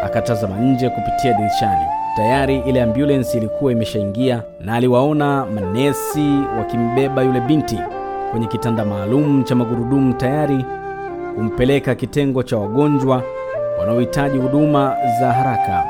akatazama 0.03 0.57
nje 0.59 0.89
kupitia 0.89 1.33
dirishani. 1.33 1.85
Tayari 2.17 2.59
ile 2.59 2.81
ambulensi 2.81 3.37
ilikuwa 3.37 3.71
imeshaingia 3.71 4.43
na 4.59 4.73
aliwaona 4.75 5.45
manesi 5.45 6.39
wakimbeba 6.57 7.21
yule 7.23 7.39
binti 7.39 7.79
kwenye 8.31 8.47
kitanda 8.47 8.85
maalum 8.85 9.43
cha 9.43 9.55
magurudumu 9.55 10.13
tayari 10.13 10.65
kumpeleka 11.35 11.95
kitengo 11.95 12.43
cha 12.43 12.57
wagonjwa 12.57 13.23
wanaohitaji 13.79 14.37
huduma 14.37 14.95
za 15.19 15.31
haraka, 15.33 15.83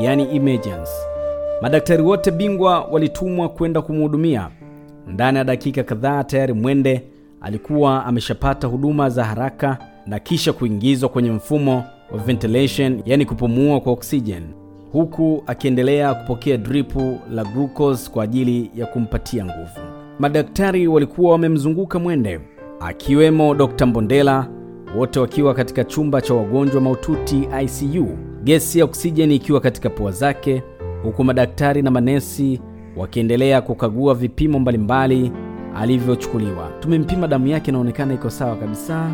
yani 0.00 0.36
emergency. 0.36 1.13
Madaktari 1.62 2.02
wote 2.02 2.30
bingwa 2.30 2.80
walitumwa 2.84 3.48
kwenda 3.48 3.82
kumhudumia. 3.82 4.48
Ndani 5.08 5.38
ya 5.38 5.44
dakika 5.44 5.82
kadhaa 5.82 6.24
tayari 6.24 6.52
Mwende 6.52 7.02
alikuwa 7.40 8.06
ameshapata 8.06 8.66
huduma 8.66 9.10
za 9.10 9.24
haraka 9.24 9.78
na 10.06 10.18
kisha 10.18 10.52
kuingizwa 10.52 11.08
kwenye 11.08 11.30
mfumo 11.30 11.84
wa 12.12 12.18
ventilation, 12.18 13.02
yani 13.04 13.26
kupumua 13.26 13.80
kwa 13.80 13.92
oksijeni, 13.92 14.46
huku 14.92 15.42
akiendelea 15.46 16.14
kupokea 16.14 16.56
dripu 16.56 17.18
la 17.30 17.44
glucose 17.44 18.10
kwa 18.10 18.24
ajili 18.24 18.70
ya 18.74 18.86
kumpatia 18.86 19.44
nguvu. 19.44 19.80
Madaktari 20.18 20.88
walikuwa 20.88 21.32
wamemzunguka 21.32 21.98
Mwende 21.98 22.40
akiwemo 22.80 23.54
Dr. 23.54 23.86
Mbondela, 23.86 24.48
wote 24.96 25.20
wakiwa 25.20 25.54
katika 25.54 25.84
chumba 25.84 26.20
cha 26.20 26.34
wagonjwa 26.34 26.80
mahututi 26.80 27.48
ICU, 27.62 28.08
gesi 28.44 28.78
ya 28.78 28.84
oksijeni 28.84 29.36
ikiwa 29.36 29.60
katika 29.60 29.90
pua 29.90 30.10
zake, 30.10 30.62
huku 31.04 31.24
madaktari 31.24 31.82
na 31.82 31.90
manesi 31.90 32.60
wakiendelea 32.96 33.60
kukagua 33.62 34.14
vipimo 34.14 34.58
mbalimbali 34.58 35.32
alivyochukuliwa. 35.76 36.70
Tumempima 36.80 37.28
damu 37.28 37.46
yake, 37.46 37.70
inaonekana 37.70 38.14
iko 38.14 38.30
sawa 38.30 38.56
kabisa. 38.56 39.10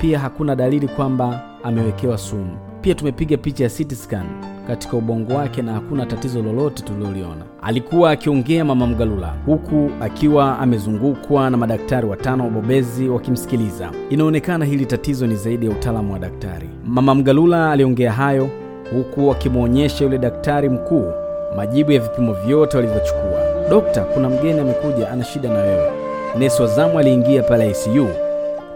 Pia 0.00 0.18
hakuna 0.18 0.56
dalili 0.56 0.88
kwamba 0.88 1.42
amewekewa 1.62 2.18
sumu. 2.18 2.56
Pia 2.80 2.94
tumepiga 2.94 3.36
picha 3.36 3.64
ya 3.64 3.70
CT 3.70 3.94
scan 3.94 4.26
katika 4.66 4.96
ubongo 4.96 5.34
wake 5.34 5.62
na 5.62 5.72
hakuna 5.72 6.06
tatizo 6.06 6.42
lolote 6.42 6.82
tuliloliona. 6.82 7.44
Alikuwa 7.62 8.10
akiongea 8.10 8.64
Mama 8.64 8.86
Mgalula 8.86 9.34
huku 9.46 9.90
akiwa 10.00 10.58
amezungukwa 10.58 11.50
na 11.50 11.56
madaktari 11.56 12.06
watano 12.06 12.44
wabobezi 12.44 13.08
wakimsikiliza. 13.08 13.90
Inaonekana 14.10 14.64
hili 14.64 14.86
tatizo 14.86 15.26
ni 15.26 15.36
zaidi 15.36 15.66
ya 15.66 15.72
utaalamu 15.72 16.12
wa 16.12 16.18
daktari. 16.18 16.68
Mama 16.84 17.14
Mgalula 17.14 17.72
aliongea 17.72 18.12
hayo 18.12 18.50
huku 18.94 19.28
wakimwonyesha 19.28 20.04
yule 20.04 20.18
daktari 20.18 20.68
mkuu 20.68 21.12
majibu 21.56 21.92
ya 21.92 22.00
vipimo 22.00 22.32
vyote 22.32 22.76
walivyochukua. 22.76 23.40
Dokta, 23.70 24.00
kuna 24.04 24.30
mgeni 24.30 24.60
amekuja, 24.60 25.10
ana 25.10 25.24
shida 25.24 25.48
na 25.48 25.58
wewe. 25.58 25.90
Nesi 26.38 26.62
wa 26.62 26.68
zamu 26.68 26.98
aliingia 26.98 27.42
pale 27.42 27.70
ICU 27.70 28.06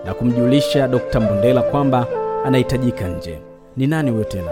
na 0.04 0.14
kumjulisha 0.14 0.88
Dokta 0.88 1.20
Mbondela 1.20 1.62
kwamba 1.62 2.06
anahitajika 2.46 3.08
nje. 3.08 3.38
Ni 3.76 3.86
nani 3.86 4.10
huyo 4.10 4.24
tena? 4.24 4.50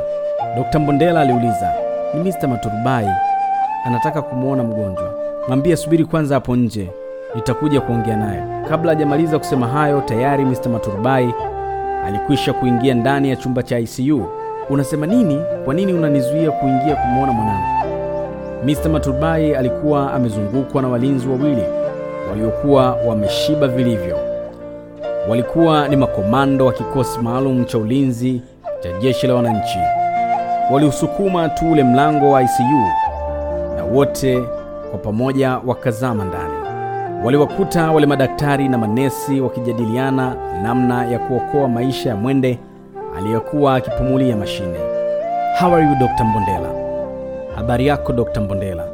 Dokta 0.56 0.78
Mbondela 0.78 1.20
aliuliza. 1.20 1.72
Ni 2.14 2.20
Mr. 2.30 2.48
Maturubai, 2.48 3.08
anataka 3.84 4.22
kumwona 4.22 4.62
mgonjwa. 4.64 5.14
Mwambie 5.48 5.76
subiri 5.76 6.04
kwanza 6.04 6.34
hapo 6.34 6.56
nje, 6.56 6.88
nitakuja 7.34 7.80
kuongea 7.80 8.16
naye. 8.16 8.42
Kabla 8.68 8.92
hajamaliza 8.92 9.38
kusema 9.38 9.66
hayo, 9.68 10.00
tayari 10.00 10.44
Mr. 10.44 10.68
Maturubai 10.68 11.34
alikwisha 12.06 12.52
kuingia 12.52 12.94
ndani 12.94 13.30
ya 13.30 13.36
chumba 13.36 13.62
cha 13.62 13.78
ICU. 13.78 14.22
Unasema 14.70 15.06
nini? 15.06 15.42
Kwa 15.64 15.74
nini 15.74 15.92
unanizuia 15.92 16.50
kuingia 16.50 16.96
kumwona 16.96 17.32
mwanangu? 17.32 17.64
Mr. 18.64 18.88
maturbai 18.88 19.54
alikuwa 19.54 20.12
amezungukwa 20.14 20.82
na 20.82 20.88
walinzi 20.88 21.28
wawili 21.28 21.62
waliokuwa 22.30 22.92
wameshiba 22.94 23.68
vilivyo. 23.68 24.16
Walikuwa 25.28 25.88
ni 25.88 25.96
makomando 25.96 26.66
wa 26.66 26.72
kikosi 26.72 27.18
maalum 27.18 27.64
cha 27.64 27.78
ulinzi 27.78 28.42
cha 28.80 28.92
jeshi 28.92 29.26
la 29.26 29.34
wananchi. 29.34 29.78
Waliusukuma 30.70 31.48
tu 31.48 31.72
ule 31.72 31.84
mlango 31.84 32.30
wa 32.30 32.42
ICU 32.42 32.84
na 33.76 33.84
wote 33.84 34.42
kwa 34.90 34.98
pamoja 34.98 35.58
wakazama 35.66 36.24
ndani. 36.24 36.54
Waliwakuta 37.24 37.90
wale 37.92 38.06
madaktari 38.06 38.68
na 38.68 38.78
manesi 38.78 39.40
wakijadiliana 39.40 40.34
namna 40.62 41.06
ya 41.06 41.18
kuokoa 41.18 41.68
maisha 41.68 42.08
ya 42.08 42.16
Mwende 42.16 42.58
aliyekuwa 43.18 43.74
akipumulia 43.74 44.36
mashine. 44.36 44.78
How 45.60 45.74
are 45.74 45.84
you 45.86 45.94
Dr. 45.94 46.24
Mbondela? 46.24 46.68
Habari 47.56 47.86
yako 47.86 48.12
Dr. 48.12 48.40
Mbondela, 48.40 48.84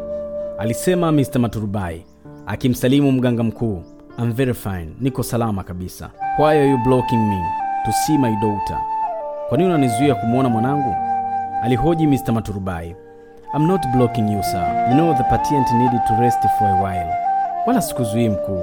alisema 0.59 1.13
Mr. 1.13 1.39
Maturubai 1.39 2.05
akimsalimu 2.47 3.13
mganga 3.13 3.43
mkuu. 3.43 3.83
I'm 4.19 4.33
very 4.33 4.55
fine, 4.55 4.89
niko 5.01 5.23
salama 5.23 5.63
kabisa. 5.63 6.11
Why 6.39 6.45
are 6.59 6.69
you 6.71 6.79
blocking 6.79 7.29
me 7.29 7.43
to 7.85 7.93
see 7.93 8.19
my 8.19 8.37
daughter? 8.37 8.79
Kwa 9.49 9.59
nini 9.59 9.71
unanizuia 9.71 10.15
kumwona 10.15 10.49
mwanangu? 10.49 10.95
alihoji 11.63 12.07
Mr. 12.07 12.33
Maturubai. 12.33 12.97
I'm 13.55 13.67
not 13.67 13.81
blocking 13.97 14.33
you 14.33 14.43
sir. 14.43 14.87
You 14.91 14.95
know 14.95 15.15
the 15.15 15.23
patient 15.25 15.73
needed 15.73 16.01
to 16.09 16.15
rest 16.21 16.41
for 16.59 16.69
a 16.69 16.83
while. 16.83 17.13
Wala 17.67 17.83
sikuzuii 17.83 18.29
mkuu, 18.29 18.63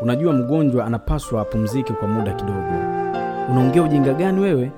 unajua 0.00 0.32
mgonjwa 0.32 0.86
anapaswa 0.86 1.42
apumzike 1.42 1.92
kwa 1.92 2.08
muda 2.08 2.32
kidogo. 2.32 2.72
Unaongea 3.50 3.82
ujinga 3.82 4.12
gani 4.14 4.40
wewe? 4.40 4.70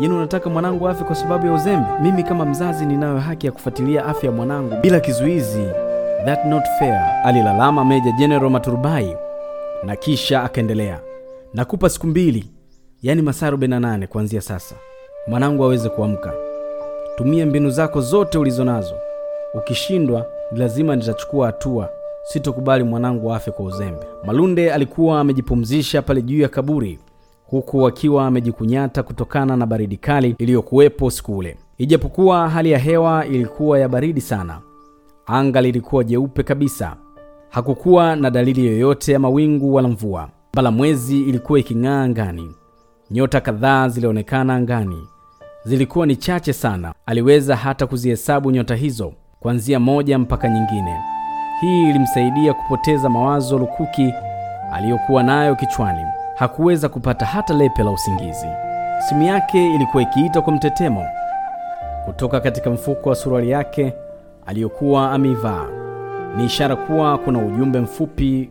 Yaani 0.00 0.14
unataka 0.14 0.50
mwanangu 0.50 0.88
afe 0.88 1.04
kwa 1.04 1.14
sababu 1.14 1.46
ya 1.46 1.52
uzembe? 1.52 1.86
Mimi 2.02 2.22
kama 2.22 2.44
mzazi 2.46 2.86
ninayo 2.86 3.18
haki 3.18 3.46
ya 3.46 3.52
kufuatilia 3.52 4.04
afya 4.04 4.30
ya 4.30 4.36
mwanangu 4.36 4.76
bila 4.82 5.00
kizuizi. 5.00 5.66
That 6.24 6.44
not 6.44 6.62
fair, 6.78 7.20
alilalama 7.24 7.84
Meja 7.84 8.12
General 8.12 8.50
Maturubai 8.50 9.16
na 9.82 9.96
kisha 9.96 10.42
akaendelea, 10.42 11.00
nakupa 11.54 11.88
siku 11.88 12.06
mbili, 12.06 12.50
yaani 13.02 13.22
masaa 13.22 13.50
48 13.50 14.06
kuanzia 14.06 14.40
sasa, 14.40 14.74
mwanangu 15.26 15.64
aweze 15.64 15.88
kuamka. 15.88 16.32
Tumia 17.16 17.46
mbinu 17.46 17.70
zako 17.70 18.00
zote 18.00 18.38
ulizo 18.38 18.64
nazo. 18.64 18.94
Ukishindwa 19.54 20.26
ni 20.52 20.58
lazima 20.58 20.96
nitachukua 20.96 21.46
hatua. 21.46 21.88
Sitokubali 22.22 22.84
mwanangu 22.84 23.34
afe 23.34 23.50
kwa 23.50 23.64
uzembe. 23.64 24.06
Malunde 24.24 24.72
alikuwa 24.72 25.20
amejipumzisha 25.20 26.02
pale 26.02 26.22
juu 26.22 26.40
ya 26.40 26.48
kaburi 26.48 26.98
huku 27.50 27.86
akiwa 27.86 28.26
amejikunyata 28.26 29.02
kutokana 29.02 29.56
na 29.56 29.66
baridi 29.66 29.96
kali 29.96 30.34
iliyokuwepo 30.38 31.10
siku 31.10 31.36
ule. 31.36 31.56
Ijapokuwa 31.78 32.48
hali 32.48 32.70
ya 32.70 32.78
hewa 32.78 33.26
ilikuwa 33.26 33.78
ya 33.78 33.88
baridi 33.88 34.20
sana, 34.20 34.58
anga 35.26 35.60
lilikuwa 35.60 36.04
jeupe 36.04 36.42
kabisa. 36.42 36.96
Hakukuwa 37.50 38.16
na 38.16 38.30
dalili 38.30 38.66
yoyote 38.66 39.12
ya 39.12 39.18
mawingu 39.18 39.74
wala 39.74 39.88
mvua. 39.88 40.28
Mbala 40.52 40.70
mwezi 40.70 41.20
ilikuwa 41.20 41.58
iking'aa 41.58 42.02
angani. 42.02 42.50
Nyota 43.10 43.40
kadhaa 43.40 43.88
zilionekana 43.88 44.54
angani, 44.54 44.98
zilikuwa 45.64 46.06
ni 46.06 46.16
chache 46.16 46.52
sana. 46.52 46.94
Aliweza 47.06 47.56
hata 47.56 47.86
kuzihesabu 47.86 48.50
nyota 48.50 48.74
hizo 48.74 49.12
kuanzia 49.40 49.80
moja 49.80 50.18
mpaka 50.18 50.48
nyingine. 50.48 51.00
Hii 51.60 51.90
ilimsaidia 51.90 52.54
kupoteza 52.54 53.08
mawazo 53.08 53.58
lukuki 53.58 54.12
aliyokuwa 54.72 55.22
nayo 55.22 55.56
kichwani. 55.56 56.02
Hakuweza 56.40 56.88
kupata 56.88 57.26
hata 57.26 57.54
lepe 57.54 57.82
la 57.82 57.90
usingizi. 57.90 58.46
Simu 59.08 59.22
yake 59.22 59.74
ilikuwa 59.74 60.02
ikiita 60.02 60.40
kwa 60.42 60.52
mtetemo 60.52 61.06
kutoka 62.04 62.40
katika 62.40 62.70
mfuko 62.70 63.08
wa 63.08 63.14
suruali 63.14 63.50
yake 63.50 63.92
aliyokuwa 64.46 65.12
ameivaa. 65.12 65.66
Ni 66.36 66.44
ishara 66.44 66.76
kuwa 66.76 67.18
kuna 67.18 67.38
ujumbe 67.38 67.80
mfupi 67.80 68.50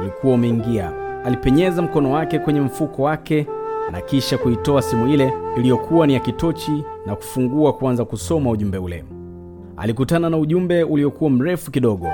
ulikuwa 0.00 0.34
umeingia. 0.34 0.90
Alipenyeza 1.24 1.82
mkono 1.82 2.12
wake 2.12 2.38
kwenye 2.38 2.60
mfuko 2.60 3.02
wake 3.02 3.46
na 3.92 4.00
kisha 4.00 4.38
kuitoa 4.38 4.82
simu 4.82 5.08
ile 5.08 5.32
iliyokuwa 5.56 6.06
ni 6.06 6.14
ya 6.14 6.20
kitochi 6.20 6.84
na 7.06 7.16
kufungua 7.16 7.72
kuanza 7.72 8.04
kusoma 8.04 8.50
ujumbe 8.50 8.78
ule. 8.78 9.04
Alikutana 9.76 10.30
na 10.30 10.36
ujumbe 10.36 10.82
uliokuwa 10.82 11.30
mrefu 11.30 11.70
kidogo 11.70 12.08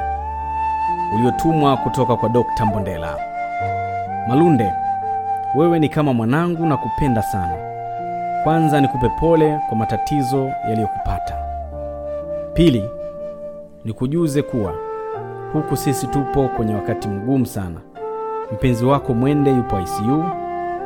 uliotumwa 1.16 1.76
kutoka 1.76 2.16
kwa 2.16 2.28
Dr. 2.28 2.66
Mbondela. 2.66 3.16
Malunde, 4.28 4.72
wewe 5.54 5.78
ni 5.78 5.88
kama 5.88 6.12
mwanangu 6.12 6.66
na 6.66 6.76
kupenda 6.76 7.22
sana. 7.22 7.56
Kwanza 8.44 8.80
nikupe 8.80 9.08
pole 9.20 9.58
kwa 9.68 9.76
matatizo 9.78 10.50
yaliyokupata. 10.68 11.34
Pili, 12.54 12.84
nikujuze 13.84 14.42
kuwa 14.42 14.74
huku 15.52 15.76
sisi 15.76 16.06
tupo 16.06 16.48
kwenye 16.48 16.74
wakati 16.74 17.08
mgumu 17.08 17.46
sana. 17.46 17.80
Mpenzi 18.52 18.84
wako 18.84 19.14
Mwende 19.14 19.50
yupo 19.50 19.80
ICU 19.80 20.24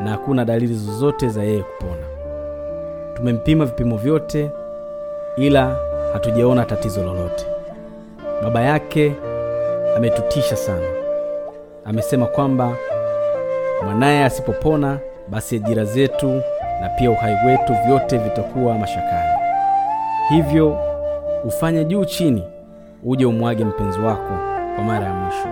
na 0.04 0.10
hakuna 0.10 0.44
dalili 0.44 0.74
zozote 0.74 1.28
za 1.28 1.42
yeye 1.42 1.62
kupona. 1.62 2.06
Tumempima 3.14 3.64
vipimo 3.64 3.96
vyote, 3.96 4.50
ila 5.36 5.76
hatujaona 6.12 6.64
tatizo 6.64 7.02
lolote. 7.04 7.46
Baba 8.42 8.60
yake 8.62 9.12
ametutisha 9.96 10.56
sana, 10.56 10.86
amesema 11.84 12.26
kwamba 12.26 12.76
mwanaye 13.84 14.24
asipopona, 14.24 14.98
basi 15.28 15.56
ajira 15.56 15.84
zetu 15.84 16.26
na 16.80 16.88
pia 16.98 17.10
uhai 17.10 17.36
wetu 17.46 17.72
vyote 17.86 18.18
vitakuwa 18.18 18.74
mashakani. 18.78 19.38
Hivyo 20.28 20.78
ufanye 21.44 21.84
juu 21.84 22.04
chini, 22.04 22.42
uje 23.04 23.26
umwage 23.26 23.64
mpenzi 23.64 23.98
wako 24.00 24.32
kwa 24.74 24.84
mara 24.84 25.06
ya 25.06 25.14
mwisho. 25.14 25.48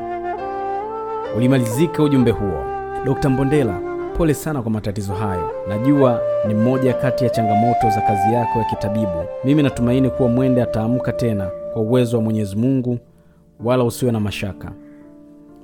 Ulimalizika 1.36 2.02
ujumbe 2.02 2.30
huo. 2.30 2.64
Dr. 3.04 3.28
Mbondela, 3.30 3.80
pole 4.16 4.34
sana 4.34 4.62
kwa 4.62 4.70
matatizo 4.70 5.14
hayo. 5.14 5.50
Najua 5.68 6.20
ni 6.48 6.54
moja 6.54 6.92
kati 6.94 7.24
ya 7.24 7.30
changamoto 7.30 7.90
za 7.90 8.00
kazi 8.00 8.34
yako 8.34 8.58
ya 8.58 8.64
kitabibu. 8.64 9.24
Mimi 9.44 9.62
natumaini 9.62 10.10
kuwa 10.10 10.28
Mwende 10.28 10.62
ataamka 10.62 11.12
tena 11.12 11.50
kwa 11.72 11.82
uwezo 11.82 12.16
wa 12.16 12.22
Mwenyezi 12.22 12.56
Mungu, 12.56 12.98
wala 13.64 13.84
usiwe 13.84 14.12
na 14.12 14.20
mashaka. 14.20 14.72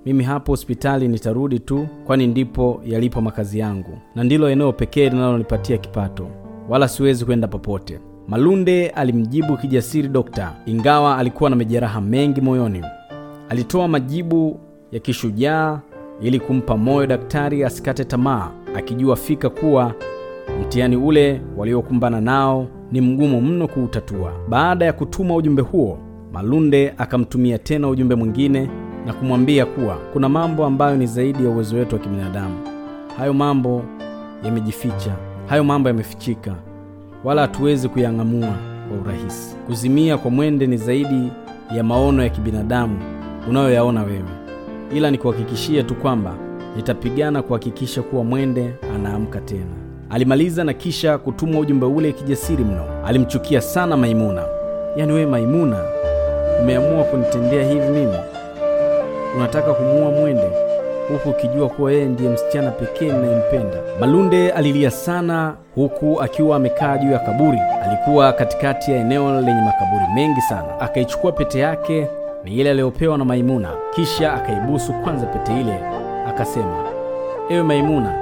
Mimi 0.06 0.24
hapo 0.24 0.52
hospitali 0.52 1.08
nitarudi 1.08 1.58
tu, 1.58 1.86
kwani 2.06 2.26
ndipo 2.26 2.80
yalipo 2.84 3.20
makazi 3.20 3.58
yangu 3.58 3.98
na 4.14 4.24
ndilo 4.24 4.50
eneo 4.50 4.72
pekee 4.72 5.08
linalonipatia 5.10 5.78
kipato, 5.78 6.28
wala 6.68 6.88
siwezi 6.88 7.24
kwenda 7.24 7.48
popote. 7.48 7.98
Malunde 8.28 8.88
alimjibu 8.88 9.56
kijasiri 9.56 10.08
dokta, 10.08 10.52
ingawa 10.66 11.18
alikuwa 11.18 11.50
na 11.50 11.56
majeraha 11.56 12.00
mengi 12.00 12.40
moyoni. 12.40 12.82
Alitoa 13.48 13.88
majibu 13.88 14.60
ya 14.92 15.00
kishujaa 15.00 15.80
ili 16.22 16.40
kumpa 16.40 16.76
moyo 16.76 17.06
daktari 17.06 17.64
asikate 17.64 18.04
tamaa, 18.04 18.50
akijua 18.76 19.16
fika 19.16 19.50
kuwa 19.50 19.94
mtihani 20.62 20.96
ule 20.96 21.40
waliokumbana 21.56 22.20
nao 22.20 22.66
ni 22.92 23.00
mgumu 23.00 23.40
mno 23.40 23.68
kuutatua. 23.68 24.32
Baada 24.48 24.84
ya 24.84 24.92
kutuma 24.92 25.36
ujumbe 25.36 25.62
huo, 25.62 25.98
Malunde 26.32 26.94
akamtumia 26.98 27.58
tena 27.58 27.88
ujumbe 27.88 28.14
mwingine 28.14 28.70
na 29.06 29.12
kumwambia 29.12 29.66
kuwa 29.66 29.94
kuna 30.12 30.28
mambo 30.28 30.64
ambayo 30.66 30.96
ni 30.96 31.06
zaidi 31.06 31.44
ya 31.44 31.50
uwezo 31.50 31.76
wetu 31.76 31.94
wa 31.94 32.00
kibinadamu. 32.00 32.54
Hayo 33.18 33.32
mambo 33.34 33.82
yamejificha, 34.44 35.12
hayo 35.46 35.64
mambo 35.64 35.88
yamefichika, 35.88 36.54
wala 37.24 37.42
hatuwezi 37.42 37.88
kuyang'amua 37.88 38.48
kwa 38.88 38.98
urahisi. 39.04 39.56
Kuzimia 39.66 40.18
kwa 40.18 40.30
Mwende 40.30 40.66
ni 40.66 40.76
zaidi 40.76 41.32
ya 41.76 41.84
maono 41.84 42.22
ya 42.22 42.28
kibinadamu 42.28 42.98
unayoyaona 43.48 44.02
wewe, 44.02 44.24
ila 44.94 45.10
nikuhakikishie 45.10 45.82
tu 45.82 45.94
kwamba 45.94 46.34
nitapigana 46.76 47.42
kuhakikisha 47.42 48.02
kuwa 48.02 48.24
Mwende 48.24 48.74
anaamka 48.94 49.40
tena. 49.40 49.74
Alimaliza 50.10 50.64
na 50.64 50.72
kisha 50.72 51.18
kutuma 51.18 51.58
ujumbe 51.58 51.86
ule 51.86 52.12
kijasiri 52.12 52.64
mno. 52.64 52.84
Alimchukia 53.06 53.60
sana 53.60 53.96
Maimuna. 53.96 54.42
Yaani 54.96 55.12
wewe 55.12 55.26
Maimuna, 55.26 55.84
umeamua 56.62 57.04
kunitendea 57.04 57.68
hivi 57.68 57.88
mimi? 57.88 58.16
Unataka 59.36 59.74
kumuua 59.74 60.10
Mwende 60.10 60.50
huku 61.12 61.28
ukijua 61.30 61.68
kuwa 61.68 61.92
yeye 61.92 62.04
ndiye 62.04 62.30
msichana 62.30 62.70
pekee 62.70 63.12
ninayempenda. 63.12 63.76
Malunde 64.00 64.50
alilia 64.50 64.90
sana 64.90 65.54
huku 65.74 66.20
akiwa 66.22 66.56
amekaa 66.56 66.98
juu 66.98 67.10
ya 67.12 67.18
kaburi. 67.18 67.58
Alikuwa 67.86 68.32
katikati 68.32 68.92
ya 68.92 68.98
eneo 68.98 69.40
lenye 69.40 69.60
makaburi 69.62 70.04
mengi 70.14 70.40
sana. 70.40 70.80
Akaichukua 70.80 71.32
pete 71.32 71.58
yake, 71.58 72.06
ni 72.44 72.52
ile 72.54 72.70
aliyopewa 72.70 73.18
na 73.18 73.24
Maimuna, 73.24 73.68
kisha 73.94 74.34
akaibusu 74.34 74.92
kwanza 74.92 75.26
pete 75.26 75.60
ile, 75.60 75.74
akasema, 76.28 76.84
ewe 77.50 77.62
Maimuna, 77.62 78.12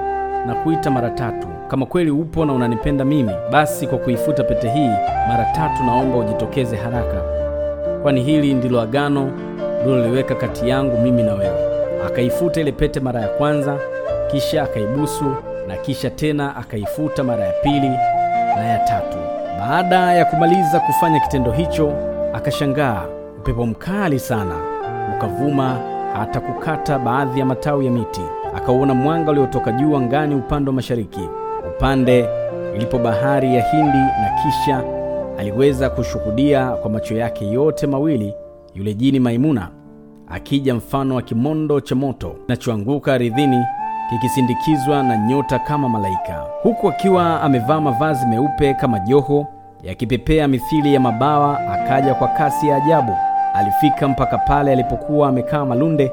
nakuita 0.46 0.90
mara 0.90 1.10
tatu. 1.10 1.46
Kama 1.68 1.86
kweli 1.86 2.10
upo 2.10 2.44
na 2.44 2.52
unanipenda 2.52 3.04
mimi, 3.04 3.32
basi 3.52 3.86
kwa 3.86 3.98
kuifuta 3.98 4.44
pete 4.44 4.68
hii 4.70 4.90
mara 5.28 5.44
tatu, 5.54 5.84
naomba 5.84 6.18
ujitokeze 6.18 6.76
haraka, 6.76 7.22
kwani 8.02 8.22
hili 8.22 8.54
ndilo 8.54 8.80
agano 8.80 9.30
liloliweka 9.84 10.34
kati 10.34 10.68
yangu 10.68 10.98
mimi 10.98 11.22
na 11.22 11.34
wewe. 11.34 11.70
Akaifuta 12.06 12.60
ile 12.60 12.72
pete 12.72 13.00
mara 13.00 13.20
ya 13.20 13.28
kwanza, 13.28 13.78
kisha 14.30 14.62
akaibusu 14.62 15.34
na 15.68 15.76
kisha 15.76 16.10
tena 16.10 16.56
akaifuta 16.56 17.24
mara 17.24 17.44
ya 17.44 17.52
pili 17.52 17.88
na 18.56 18.64
ya 18.66 18.78
tatu. 18.78 19.16
Baada 19.58 20.12
ya 20.14 20.24
kumaliza 20.24 20.80
kufanya 20.80 21.20
kitendo 21.20 21.50
hicho, 21.52 21.92
akashangaa 22.32 23.02
upepo 23.38 23.66
mkali 23.66 24.18
sana 24.18 24.54
ukavuma 25.16 25.76
hata 26.18 26.40
kukata 26.40 26.98
baadhi 26.98 27.40
ya 27.40 27.46
matawi 27.46 27.86
ya 27.86 27.92
miti. 27.92 28.20
Akauona 28.56 28.94
mwanga 28.94 29.30
uliotoka 29.30 29.72
juu 29.72 29.96
angani 29.96 30.34
upande 30.34 30.70
wa 30.70 30.74
mashariki, 30.74 31.28
upande 31.76 32.28
ilipo 32.76 32.98
bahari 32.98 33.54
ya 33.56 33.62
Hindi, 33.70 33.98
na 33.98 34.30
kisha 34.42 34.82
aliweza 35.38 35.90
kushuhudia 35.90 36.70
kwa 36.70 36.90
macho 36.90 37.14
yake 37.16 37.50
yote 37.50 37.86
mawili 37.86 38.34
yule 38.74 38.94
jini 38.94 39.20
Maimuna 39.20 39.68
akija 40.28 40.74
mfano 40.74 41.14
wa 41.14 41.22
kimondo 41.22 41.80
cha 41.80 41.94
moto 41.94 42.30
kinachoanguka 42.46 43.12
aridhini 43.14 43.64
kikisindikizwa 44.10 45.02
na 45.02 45.16
nyota 45.16 45.58
kama 45.58 45.88
malaika, 45.88 46.44
huku 46.62 46.88
akiwa 46.88 47.42
amevaa 47.42 47.80
mavazi 47.80 48.26
meupe 48.26 48.74
kama 48.74 48.98
joho 48.98 49.46
yakipepea 49.82 50.48
mithili 50.48 50.94
ya 50.94 51.00
mabawa. 51.00 51.60
Akaja 51.60 52.14
kwa 52.14 52.28
kasi 52.28 52.68
ya 52.68 52.76
ajabu. 52.76 53.16
Alifika 53.54 54.08
mpaka 54.08 54.38
pale 54.38 54.72
alipokuwa 54.72 55.28
amekaa 55.28 55.64
Malunde 55.64 56.12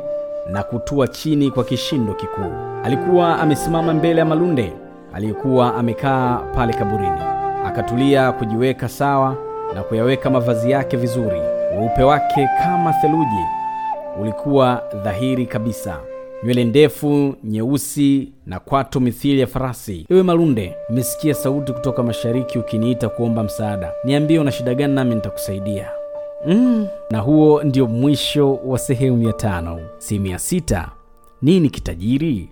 na 0.51 0.63
kutua 0.63 1.07
chini 1.07 1.51
kwa 1.51 1.63
kishindo 1.63 2.13
kikuu. 2.13 2.51
Alikuwa 2.83 3.39
amesimama 3.39 3.93
mbele 3.93 4.19
ya 4.19 4.25
Malunde 4.25 4.73
aliyekuwa 5.13 5.75
amekaa 5.75 6.37
pale 6.55 6.73
kaburini. 6.73 7.21
Akatulia 7.65 8.31
kujiweka 8.31 8.89
sawa 8.89 9.35
na 9.75 9.83
kuyaweka 9.83 10.29
mavazi 10.29 10.71
yake 10.71 10.97
vizuri. 10.97 11.41
Weupe 11.75 12.03
wake 12.03 12.47
kama 12.63 12.93
theluji 12.93 13.45
ulikuwa 14.21 14.83
dhahiri 15.03 15.45
kabisa, 15.45 15.99
nywele 16.43 16.63
ndefu 16.63 17.35
nyeusi 17.43 18.31
na 18.45 18.59
kwato 18.59 18.99
mithili 18.99 19.39
ya 19.41 19.47
farasi. 19.47 20.05
Ewe 20.09 20.23
Malunde, 20.23 20.75
nimesikia 20.89 21.33
sauti 21.33 21.73
kutoka 21.73 22.03
mashariki 22.03 22.59
ukiniita 22.59 23.09
kuomba 23.09 23.43
msaada. 23.43 23.91
Niambie 24.03 24.39
una 24.39 24.51
shida 24.51 24.73
gani, 24.75 24.93
nami 24.95 25.15
nitakusaidia. 25.15 25.89
Mm. 26.47 26.87
Na 27.11 27.19
huo 27.19 27.63
ndio 27.63 27.87
mwisho 27.87 28.53
wa 28.55 28.77
sehemu 28.79 29.27
ya 29.27 29.33
tano. 29.33 29.79
Sehemu 29.97 30.25
ya 30.25 30.39
sita, 30.39 30.91
nini 31.41 31.69
kitajiri? 31.69 32.49